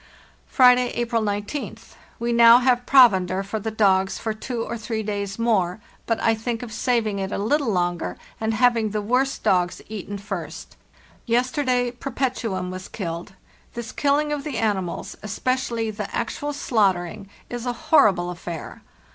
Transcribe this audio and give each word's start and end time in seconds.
"Friday, 0.47 0.87
April 0.95 1.21
r9th. 1.21 1.89
We 2.17 2.33
now 2.33 2.57
have 2.57 2.87
provender 2.87 3.43
for 3.43 3.59
the 3.59 3.69
dogs 3.69 4.17
for 4.17 4.33
two 4.33 4.63
or 4.63 4.75
three 4.75 5.03
days 5.03 5.37
more, 5.37 5.79
but 6.07 6.19
I 6.23 6.33
think 6.33 6.63
of 6.63 6.73
sav 6.73 7.03
g 7.03 7.21
it 7.21 7.31
a 7.31 7.37
little 7.37 7.71
longer 7.71 8.17
and 8.39 8.55
having 8.55 8.89
the 8.89 8.99
worst 9.03 9.43
dogs 9.43 9.79
eaten 9.89 10.13
in 10.13 10.17
first. 10.17 10.75
Yesterday' 11.27 11.91
Perpetuum' 11.91 12.71
was 12.71 12.87
killed. 12.87 13.33
This 13.75 13.91
killing 13.91 14.33
of 14.33 14.43
the 14.43 14.57
animals, 14.57 15.15
especially 15.21 15.91
the 15.91 16.09
actual 16.15 16.51
slaughtering, 16.51 17.29
is 17.47 17.67
a 17.67 17.73
horri 17.91 18.15
ble 18.15 18.31
affair. 18.31 18.81